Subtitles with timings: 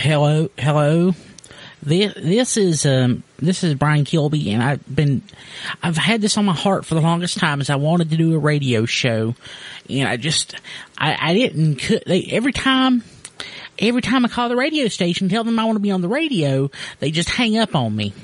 [0.00, 1.14] hello, hello.
[1.82, 5.22] This this is um this is Brian Kilby, and I've been
[5.82, 7.60] I've had this on my heart for the longest time.
[7.60, 9.34] As I wanted to do a radio show,
[9.88, 10.54] and I just
[10.98, 13.04] I, I didn't could they, every time
[13.78, 16.08] every time I call the radio station, tell them I want to be on the
[16.08, 18.14] radio, they just hang up on me.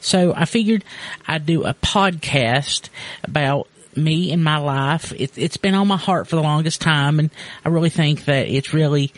[0.00, 0.84] So I figured
[1.28, 2.88] I'd do a podcast
[3.22, 5.12] about me and my life.
[5.12, 7.30] It, it's been on my heart for the longest time, and
[7.64, 9.12] I really think that it's really,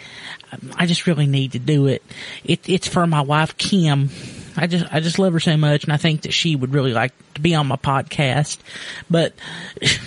[0.77, 2.02] I just really need to do it.
[2.45, 4.10] it it's for my wife Kim.
[4.56, 6.93] I just, I just love her so much, and I think that she would really
[6.93, 8.59] like to be on my podcast,
[9.10, 9.34] but.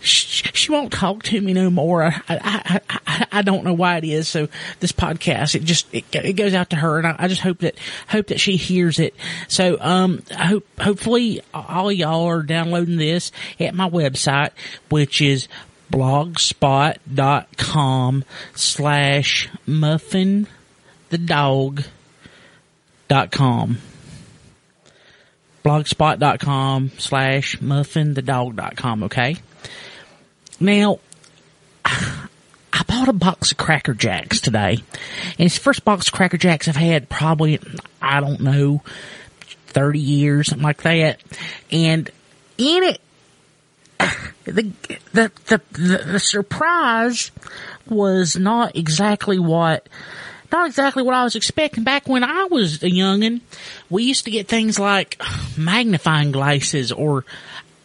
[0.00, 0.25] she
[0.68, 2.04] won't talk to me no more.
[2.04, 4.28] I, I, I, I, don't know why it is.
[4.28, 4.48] So
[4.80, 7.58] this podcast, it just, it, it goes out to her and I, I, just hope
[7.58, 7.76] that,
[8.08, 9.14] hope that she hears it.
[9.48, 13.30] So, um, I hope, hopefully all y'all are downloading this
[13.60, 14.50] at my website,
[14.88, 15.46] which is
[15.90, 20.46] blogspot.com slash muffin
[21.10, 21.84] the dog
[23.08, 23.78] dot com
[25.66, 29.36] blogspot.com slash muffinthedog.com, okay?
[30.60, 31.00] Now,
[31.84, 34.78] I bought a box of Cracker Jacks today,
[35.38, 37.60] and it's the first box of Cracker Jacks I've had probably,
[38.00, 38.82] I don't know,
[39.68, 41.20] 30 years, something like that.
[41.70, 42.10] And
[42.58, 43.00] in it,
[44.44, 44.72] the,
[45.12, 47.30] the, the, the, the surprise
[47.88, 49.88] was not exactly what
[50.52, 51.82] not exactly what I was expecting.
[51.84, 53.40] Back when I was a youngin',
[53.90, 55.20] we used to get things like
[55.56, 57.24] magnifying glasses or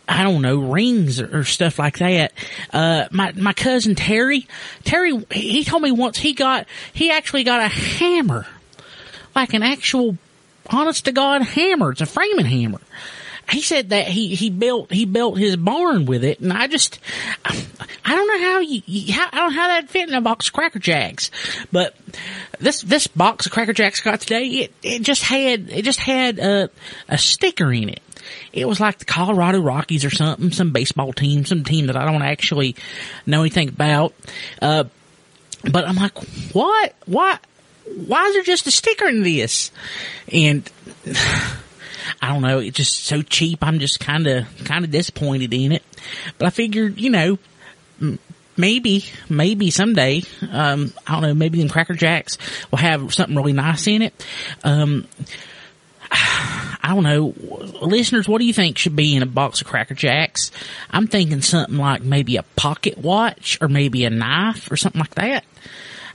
[0.07, 2.33] I don't know, rings or, stuff like that.
[2.71, 4.47] Uh, my, my cousin Terry,
[4.83, 8.45] Terry, he told me once he got, he actually got a hammer.
[9.33, 10.17] Like an actual,
[10.69, 11.91] honest to God hammer.
[11.91, 12.81] It's a framing hammer
[13.51, 16.39] he said that he, he built, he built his barn with it.
[16.39, 16.99] And I just,
[17.43, 20.47] I don't know how you, how, I don't know how that fit in a box
[20.47, 21.31] of Cracker Jacks,
[21.71, 21.95] but
[22.59, 26.39] this, this box of Cracker Jacks got today, it, it just had, it just had
[26.39, 26.69] a,
[27.09, 28.01] a sticker in it.
[28.53, 32.05] It was like the Colorado Rockies or something, some baseball team, some team that I
[32.09, 32.75] don't actually
[33.25, 34.13] know anything about.
[34.61, 34.85] Uh,
[35.69, 36.17] but I'm like,
[36.53, 36.95] what?
[37.05, 37.37] Why?
[37.85, 39.71] Why is there just a sticker in this?
[40.31, 40.69] And
[42.21, 43.59] I don't know, it's just so cheap.
[43.63, 45.83] I'm just kind of, kind of disappointed in it.
[46.37, 47.37] But I figured, you know,
[48.57, 52.37] maybe, maybe someday, um, I don't know, maybe them Cracker Jacks
[52.69, 54.25] will have something really nice in it.
[54.63, 55.07] Um,
[56.83, 57.33] I don't know,
[57.81, 60.51] listeners, what do you think should be in a box of Cracker Jacks?
[60.89, 65.15] I'm thinking something like maybe a pocket watch or maybe a knife or something like
[65.15, 65.43] that.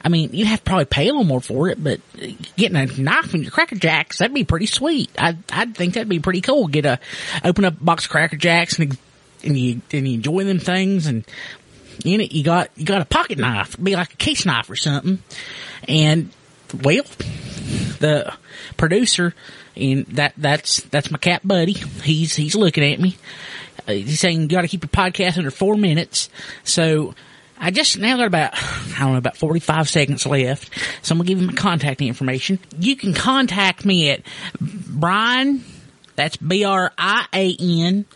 [0.02, 2.00] I mean, you'd have to probably pay a little more for it, but
[2.56, 5.10] getting a knife in your Cracker Jacks, that'd be pretty sweet.
[5.18, 6.68] I, I'd think that'd be pretty cool.
[6.68, 7.00] Get a,
[7.44, 8.96] open up a box of Cracker Jacks and,
[9.42, 11.24] and you, and you enjoy them things and
[12.04, 14.76] in it you got, you got a pocket knife, be like a case knife or
[14.76, 15.20] something.
[15.88, 16.30] And,
[16.74, 17.04] well,
[17.98, 18.32] the
[18.76, 19.34] producer,
[19.76, 21.72] and that, that's, that's my cat buddy.
[21.72, 23.16] He's, he's looking at me.
[23.86, 26.30] Uh, he's saying you got to keep your podcast under four minutes.
[26.64, 27.14] So
[27.58, 30.70] I just now got about, I don't know, about 45 seconds left.
[31.02, 32.58] So I'm to give you my contact information.
[32.78, 34.22] You can contact me at
[34.60, 35.64] Brian,
[36.14, 38.08] that's B-R-I-A-N dot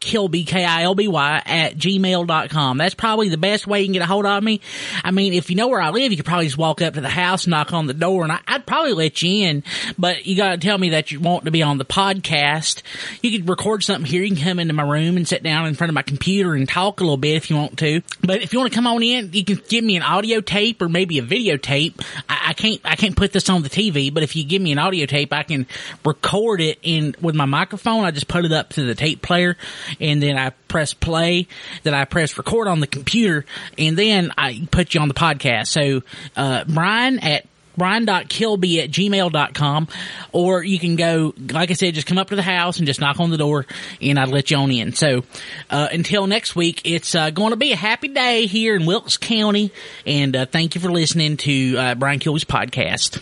[0.00, 2.78] kilby, K-I-L-B-Y at gmail.com.
[2.78, 4.60] That's probably the best way you can get a hold of me.
[5.04, 7.00] I mean, if you know where I live, you could probably just walk up to
[7.00, 9.64] the house, knock on the door, and I, would probably let you in,
[9.98, 12.82] but you gotta tell me that you want to be on the podcast.
[13.22, 14.22] You could record something here.
[14.22, 16.68] You can come into my room and sit down in front of my computer and
[16.68, 18.02] talk a little bit if you want to.
[18.22, 20.80] But if you want to come on in, you can give me an audio tape
[20.80, 22.02] or maybe a videotape.
[22.28, 24.72] I, I can't, I can't put this on the TV, but if you give me
[24.72, 25.66] an audio tape, I can
[26.04, 28.04] record it in with my microphone.
[28.04, 29.56] I just put it up to the tape player
[30.00, 31.48] and then I press play,
[31.82, 33.44] then I press record on the computer,
[33.78, 35.68] and then I put you on the podcast.
[35.68, 36.02] So,
[36.36, 39.88] uh, Brian at brian.kilby at gmail.com
[40.32, 43.00] or you can go like i said just come up to the house and just
[43.00, 43.66] knock on the door
[44.00, 45.22] and i'd let you on in so
[45.70, 49.16] uh, until next week it's uh, going to be a happy day here in wilkes
[49.16, 49.70] county
[50.06, 53.20] and uh, thank you for listening to uh, brian kilby's podcast